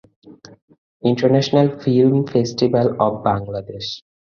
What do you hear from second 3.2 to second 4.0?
Bangladesh.